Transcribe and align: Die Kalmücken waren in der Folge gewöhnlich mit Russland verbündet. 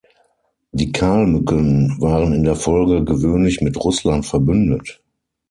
Die 0.71 0.91
Kalmücken 0.91 1.95
waren 2.01 2.33
in 2.33 2.41
der 2.41 2.55
Folge 2.55 3.03
gewöhnlich 3.05 3.61
mit 3.61 3.77
Russland 3.77 4.25
verbündet. 4.25 4.99